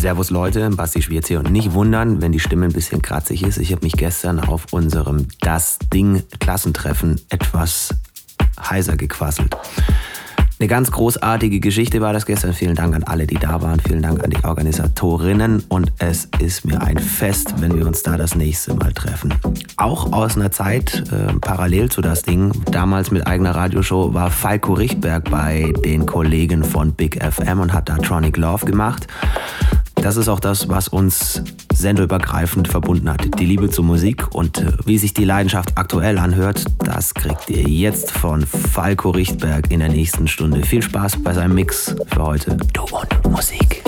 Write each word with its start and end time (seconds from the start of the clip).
Servus 0.00 0.30
Leute, 0.30 0.70
Basti 0.70 1.02
Schwierz 1.02 1.28
hier 1.28 1.40
und 1.40 1.50
nicht 1.50 1.74
wundern, 1.74 2.22
wenn 2.22 2.32
die 2.32 2.40
Stimme 2.40 2.64
ein 2.64 2.72
bisschen 2.72 3.02
kratzig 3.02 3.42
ist. 3.42 3.58
Ich 3.58 3.70
habe 3.70 3.84
mich 3.84 3.92
gestern 3.92 4.40
auf 4.40 4.72
unserem 4.72 5.28
Das 5.40 5.78
Ding 5.92 6.22
Klassentreffen 6.38 7.20
etwas 7.28 7.94
heiser 8.58 8.96
gequasselt. 8.96 9.54
Eine 10.58 10.68
ganz 10.68 10.90
großartige 10.90 11.60
Geschichte 11.60 12.00
war 12.00 12.14
das 12.14 12.24
gestern. 12.24 12.54
Vielen 12.54 12.76
Dank 12.76 12.94
an 12.94 13.02
alle, 13.02 13.26
die 13.26 13.34
da 13.34 13.60
waren. 13.60 13.78
Vielen 13.78 14.00
Dank 14.00 14.24
an 14.24 14.30
die 14.30 14.42
Organisatorinnen. 14.42 15.64
Und 15.68 15.92
es 15.98 16.28
ist 16.38 16.64
mir 16.64 16.80
ein 16.80 16.98
Fest, 16.98 17.56
wenn 17.58 17.76
wir 17.76 17.86
uns 17.86 18.02
da 18.02 18.16
das 18.16 18.34
nächste 18.34 18.72
Mal 18.72 18.94
treffen. 18.94 19.34
Auch 19.76 20.14
aus 20.14 20.36
einer 20.36 20.50
Zeit 20.50 21.04
äh, 21.12 21.34
parallel 21.40 21.90
zu 21.90 22.00
das 22.00 22.22
Ding, 22.22 22.52
damals 22.70 23.10
mit 23.10 23.26
eigener 23.26 23.54
Radioshow, 23.54 24.14
war 24.14 24.30
Falco 24.30 24.72
Richtberg 24.72 25.30
bei 25.30 25.74
den 25.84 26.06
Kollegen 26.06 26.64
von 26.64 26.92
Big 26.92 27.22
FM 27.22 27.60
und 27.60 27.74
hat 27.74 27.90
da 27.90 27.98
Tronic 27.98 28.38
Love 28.38 28.64
gemacht. 28.64 29.06
Das 30.02 30.16
ist 30.16 30.28
auch 30.28 30.40
das, 30.40 30.68
was 30.68 30.88
uns 30.88 31.42
senderübergreifend 31.74 32.68
verbunden 32.68 33.10
hat. 33.10 33.38
Die 33.38 33.44
Liebe 33.44 33.68
zur 33.70 33.84
Musik 33.84 34.34
und 34.34 34.58
äh, 34.58 34.72
wie 34.84 34.98
sich 34.98 35.14
die 35.14 35.24
Leidenschaft 35.24 35.76
aktuell 35.76 36.18
anhört, 36.18 36.64
das 36.78 37.14
kriegt 37.14 37.50
ihr 37.50 37.62
jetzt 37.62 38.10
von 38.10 38.46
Falco 38.46 39.10
Richtberg 39.10 39.70
in 39.70 39.80
der 39.80 39.88
nächsten 39.88 40.26
Stunde. 40.26 40.62
Viel 40.62 40.82
Spaß 40.82 41.22
bei 41.22 41.34
seinem 41.34 41.54
Mix 41.54 41.94
für 42.06 42.22
heute. 42.22 42.56
Du 42.72 42.82
und 42.82 43.30
Musik. 43.30 43.79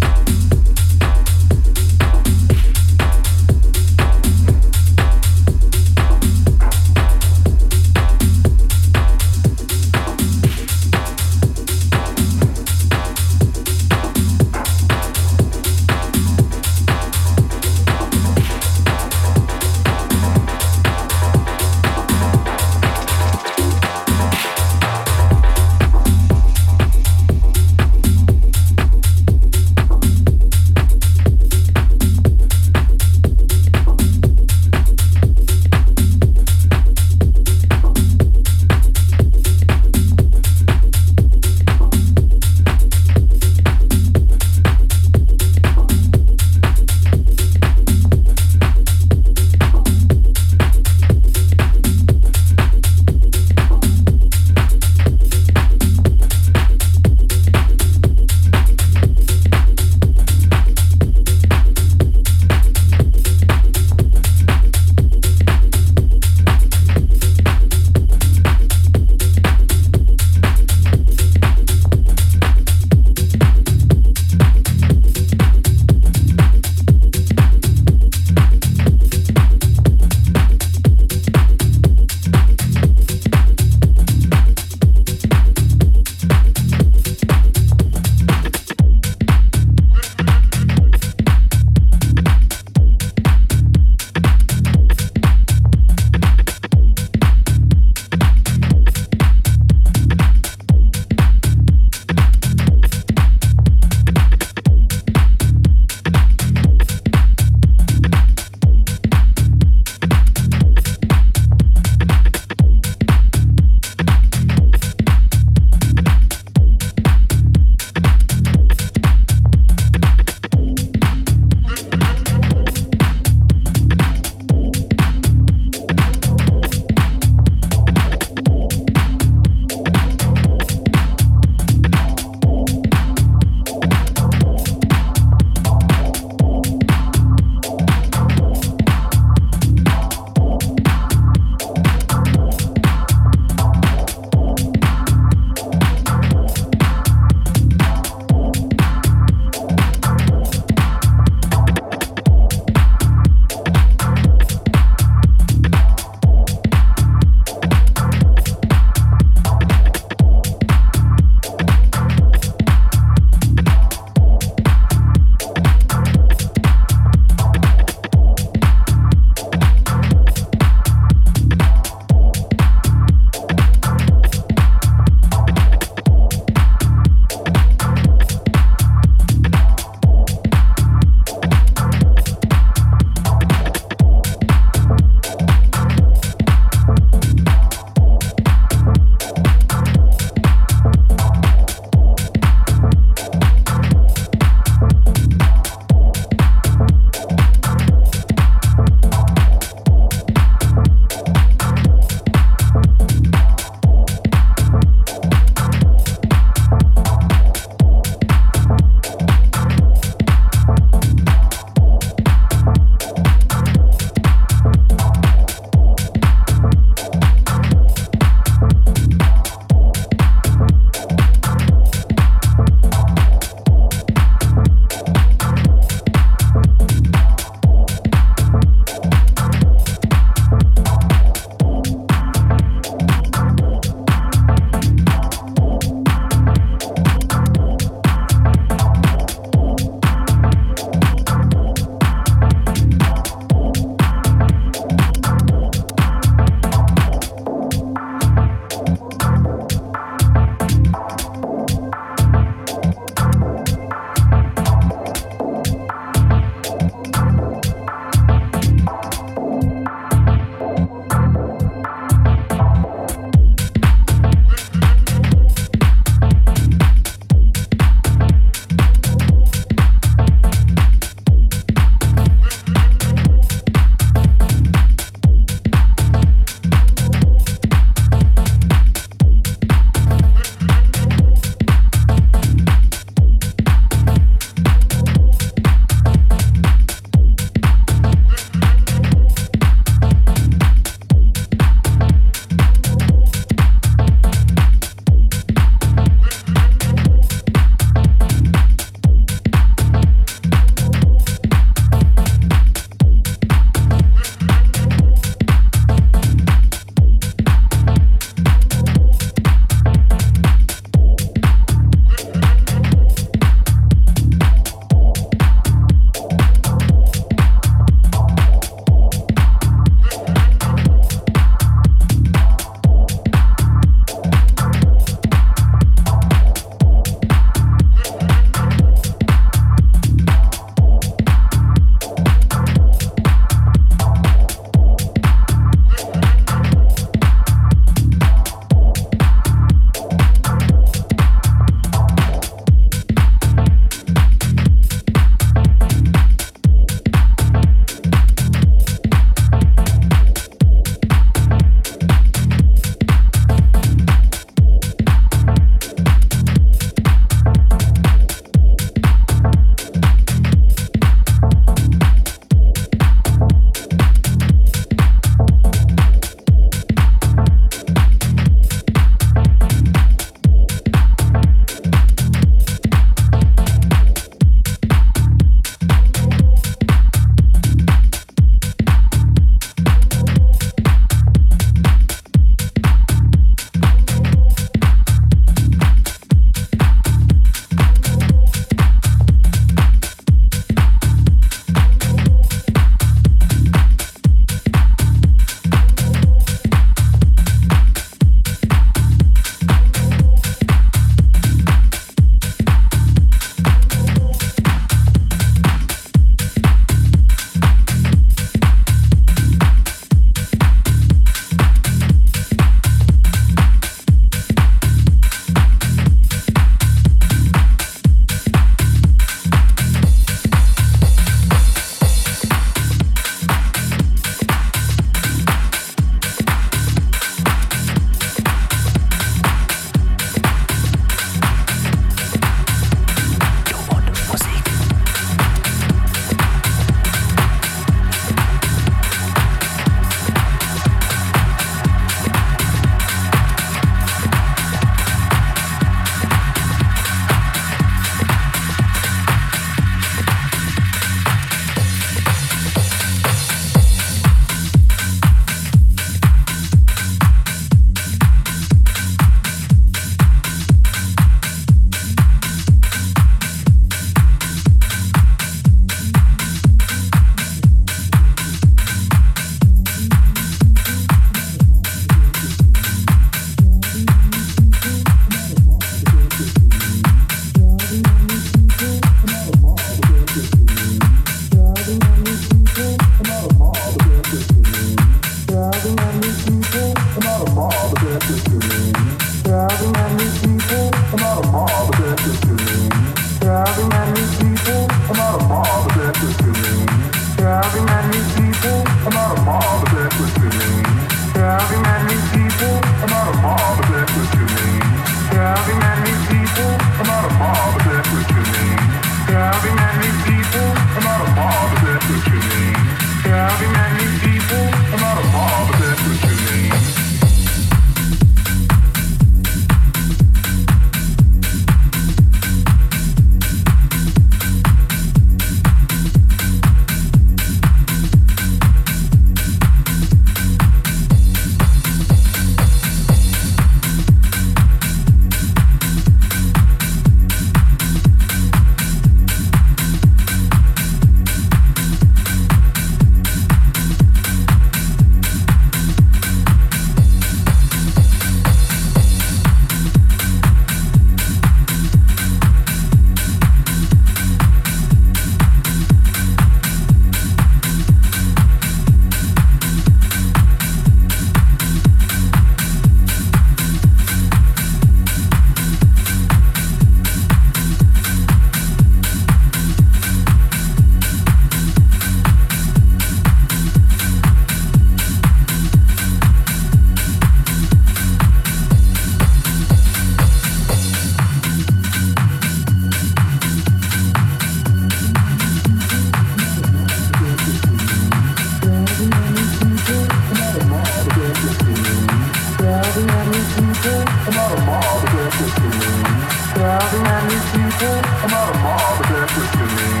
Driving 596.80 597.06
at 597.06 597.28
people, 597.52 597.96
I'm 598.24 598.30
not 598.30 598.54
a 598.54 598.58
mob, 598.64 599.04
but 599.04 599.08
that's 599.12 599.36
what 599.36 599.52
you 599.52 599.66
mean. 599.68 600.00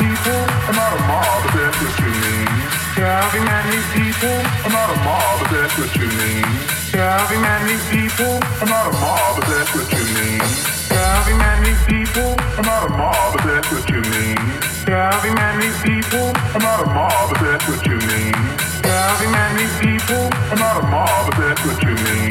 People, 0.00 0.40
I'm 0.64 0.74
not 0.74 0.92
a 0.96 1.00
mob, 1.04 1.44
but 1.44 1.52
that's 1.52 1.76
what 1.84 2.00
you 2.00 2.12
mean. 2.16 2.48
People, 3.92 4.40
I'm 4.64 4.72
not 4.72 4.88
a 4.88 4.96
mob, 5.04 5.40
but 5.40 5.50
that's 5.52 5.76
what 5.76 5.92
you 5.96 6.08
mean. 6.16 6.48
People, 7.92 8.40
I'm 8.62 8.68
not 8.70 8.86
a 8.88 8.92
mob, 8.96 9.36
but 9.36 9.46
that's 9.48 9.74
what 9.74 9.92
you 9.92 10.04
mean. 10.16 10.77
Having 11.08 11.38
many 11.38 11.72
people, 11.88 12.36
I'm 12.60 12.66
not 12.68 12.84
a 12.84 12.90
mob, 12.92 13.32
but 13.32 13.44
that's 13.48 13.70
what 13.72 13.88
you 13.88 14.00
mean. 14.12 14.36
Having 14.84 15.34
many 15.40 15.72
people, 15.80 16.28
I'm 16.52 16.60
not 16.60 16.84
a 16.84 16.86
mob, 16.92 17.32
but 17.32 17.40
that's 17.40 17.64
what 17.64 17.80
you 17.88 17.96
mean. 17.96 18.36
Having 18.84 19.32
many 19.32 19.64
people, 19.80 20.28
I'm 20.52 20.60
not 20.60 20.76
a 20.76 20.84
mob, 20.92 21.32
but 21.32 21.36
that's 21.40 21.62
what 21.64 21.80
you 21.80 21.96
mean. 21.96 22.28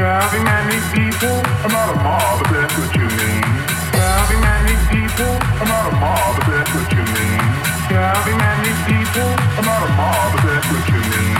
Having 0.00 0.44
many 0.48 0.78
people, 0.96 1.36
I'm 1.64 1.68
not 1.68 1.92
a 1.92 1.96
mob, 2.00 2.40
but 2.40 2.48
that's 6.48 6.72
what 6.72 6.88
you 6.96 7.04
mean. 7.04 7.44
Having 7.92 8.40
many 8.40 8.72
people, 8.88 9.28
I'm 9.60 9.64
not 9.68 9.84
a 9.84 9.90
mob, 10.00 10.32
but 10.32 10.42
that's 10.48 10.68
what 10.72 10.86
you 10.88 11.02
mean. 11.12 11.36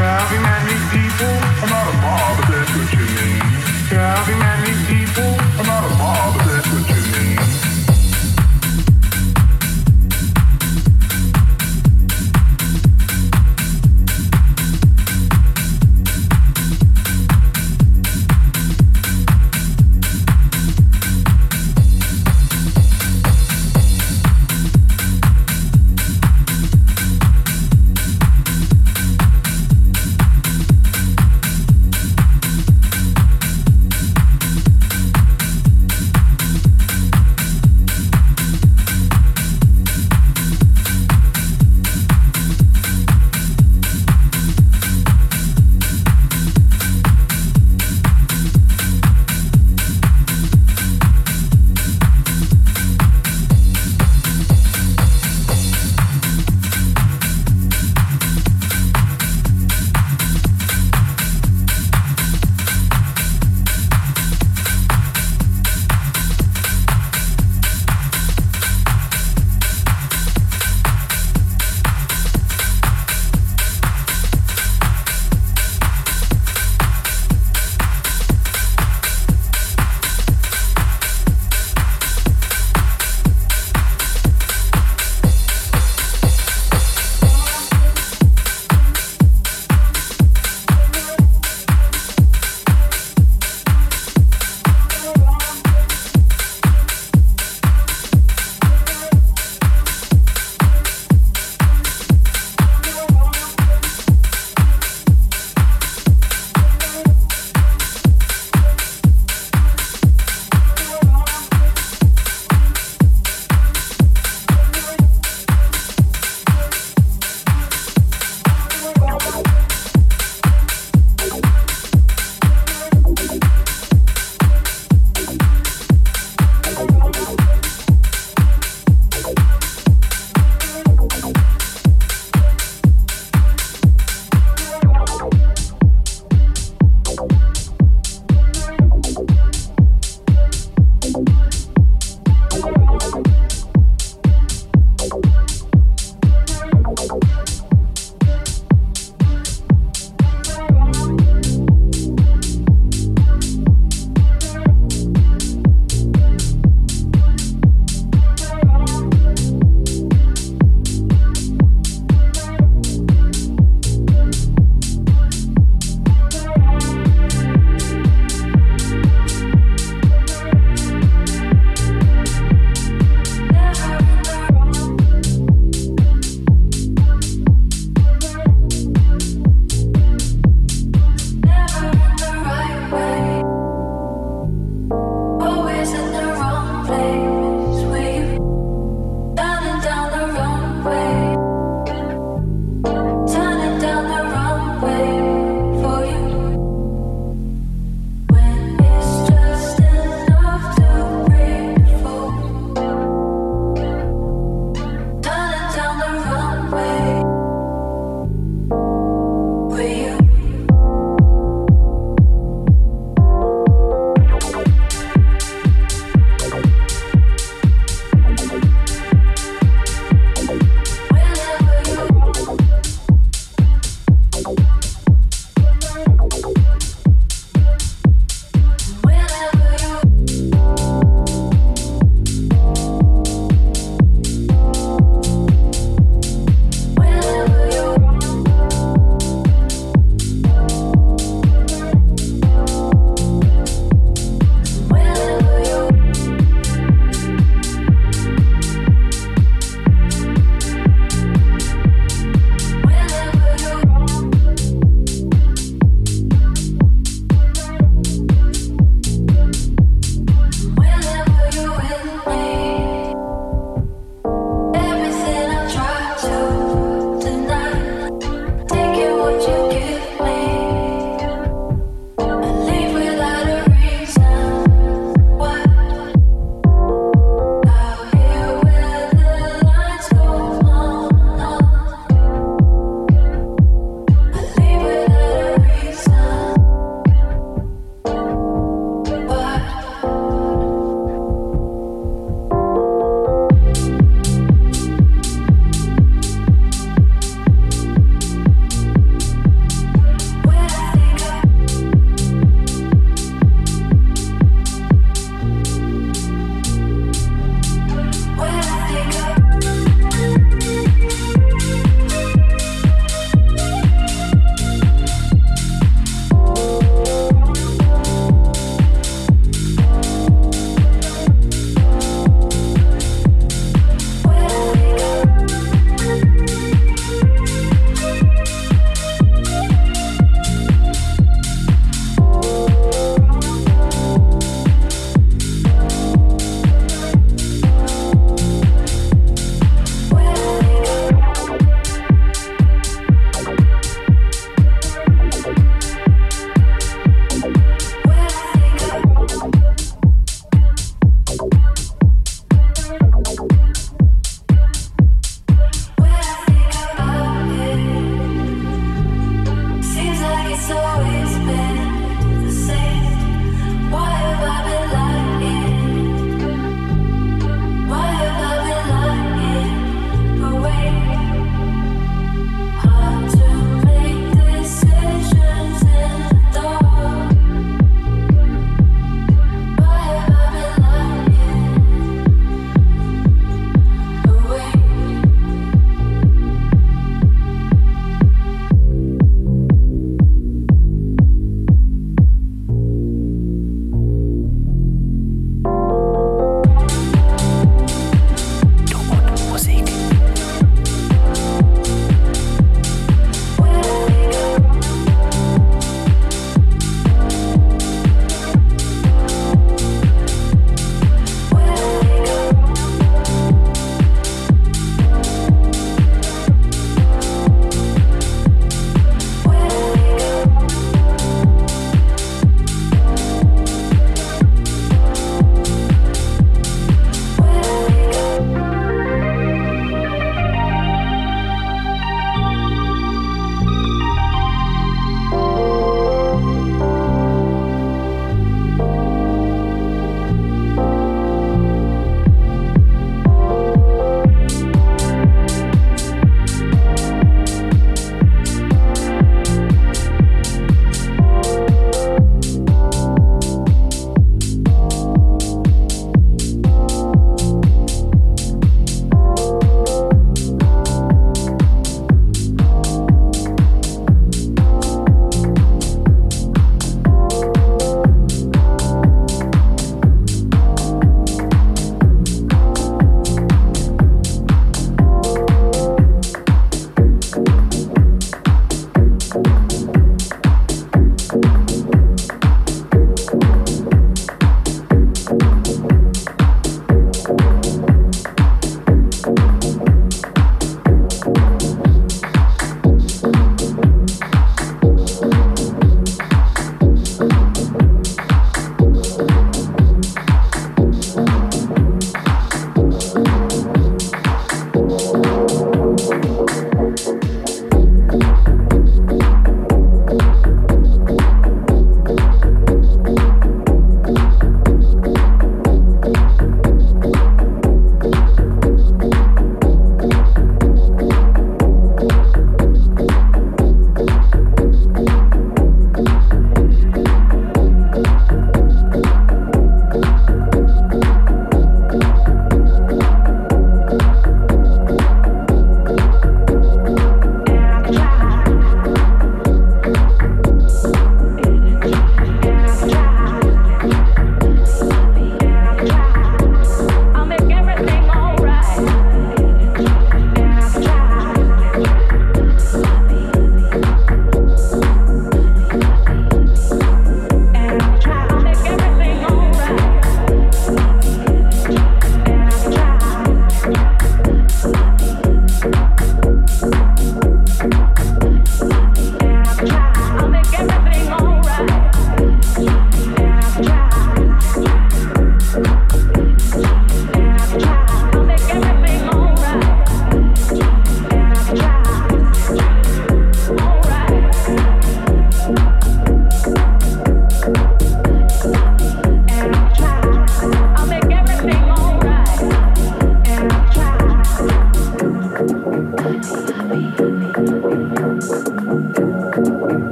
Having 0.00 0.42
many 0.48 0.76
people, 0.96 1.36
I'm 1.60 1.68
not 1.68 1.86
a 1.92 1.96
mob, 2.00 2.32
but 2.40 2.48
that's 2.48 2.72
what 2.72 2.88
you 2.96 3.06
mean. 3.20 3.44
Having 3.92 4.38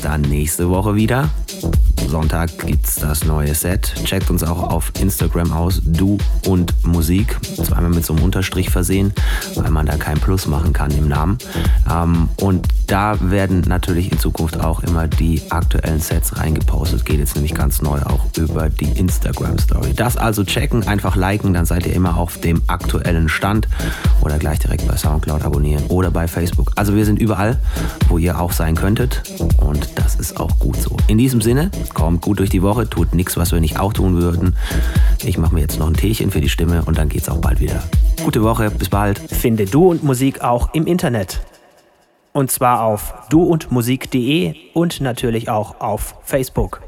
dann 0.00 0.22
nächste 0.22 0.68
Woche 0.68 0.94
wieder. 0.94 1.30
Sonntag 2.08 2.58
gibt's 2.58 2.89
das 3.00 3.24
neue 3.24 3.54
Set. 3.54 3.94
Checkt 4.04 4.30
uns 4.30 4.42
auch 4.42 4.62
auf 4.62 4.92
Instagram 5.00 5.52
aus. 5.52 5.80
Du 5.84 6.18
und 6.46 6.74
Musik. 6.86 7.36
Zweimal 7.56 7.90
mit 7.90 8.04
so 8.04 8.14
einem 8.14 8.24
Unterstrich 8.24 8.70
versehen, 8.70 9.12
weil 9.54 9.70
man 9.70 9.86
da 9.86 9.96
kein 9.96 10.18
Plus 10.18 10.46
machen 10.46 10.72
kann 10.72 10.90
im 10.92 11.08
Namen. 11.08 11.38
Ähm, 11.90 12.28
und 12.36 12.68
da 12.86 13.16
werden 13.20 13.62
natürlich 13.68 14.10
in 14.10 14.18
Zukunft 14.18 14.60
auch 14.60 14.82
immer 14.82 15.06
die 15.06 15.40
aktuellen 15.50 16.00
Sets 16.00 16.36
reingepostet. 16.36 17.04
Geht 17.04 17.20
jetzt 17.20 17.36
nämlich 17.36 17.54
ganz 17.54 17.82
neu 17.82 18.00
auch 18.02 18.26
über 18.36 18.68
die 18.68 18.90
Instagram 18.98 19.58
Story. 19.58 19.92
Das 19.94 20.16
also 20.16 20.44
checken, 20.44 20.86
einfach 20.86 21.16
liken, 21.16 21.54
dann 21.54 21.64
seid 21.64 21.86
ihr 21.86 21.94
immer 21.94 22.16
auf 22.16 22.38
dem 22.38 22.62
aktuellen 22.66 23.28
Stand 23.28 23.68
oder 24.20 24.38
gleich 24.38 24.58
direkt 24.58 24.86
bei 24.88 24.96
Soundcloud 24.96 25.42
abonnieren 25.42 25.84
oder 25.86 26.10
bei 26.10 26.26
Facebook. 26.26 26.72
Also 26.74 26.94
wir 26.94 27.04
sind 27.04 27.20
überall, 27.20 27.58
wo 28.08 28.18
ihr 28.18 28.40
auch 28.40 28.52
sein 28.52 28.74
könntet 28.74 29.22
und 29.58 29.88
das 29.94 30.16
ist 30.16 30.40
auch 30.40 30.58
gut 30.58 30.76
so. 30.76 30.96
In 31.06 31.18
diesem 31.18 31.40
Sinne, 31.40 31.70
kommt 31.94 32.22
gut 32.22 32.40
durch 32.40 32.50
die 32.50 32.62
Woche, 32.62 32.89
tut 32.90 33.14
nichts, 33.14 33.36
was 33.36 33.52
wir 33.52 33.60
nicht 33.60 33.78
auch 33.78 33.92
tun 33.92 34.20
würden. 34.20 34.56
Ich 35.24 35.38
mache 35.38 35.54
mir 35.54 35.60
jetzt 35.60 35.78
noch 35.78 35.86
ein 35.86 35.94
Teechen 35.94 36.30
für 36.30 36.40
die 36.40 36.48
Stimme 36.48 36.82
und 36.84 36.98
dann 36.98 37.08
geht's 37.08 37.28
auch 37.28 37.38
bald 37.38 37.60
wieder. 37.60 37.82
Gute 38.24 38.42
Woche, 38.42 38.70
bis 38.70 38.88
bald. 38.88 39.18
Finde 39.18 39.64
Du 39.64 39.90
und 39.90 40.02
Musik 40.02 40.42
auch 40.42 40.74
im 40.74 40.86
Internet. 40.86 41.40
Und 42.32 42.50
zwar 42.50 42.82
auf 42.82 43.14
duundmusik.de 43.30 44.54
und 44.74 45.00
natürlich 45.00 45.48
auch 45.48 45.80
auf 45.80 46.14
Facebook. 46.22 46.82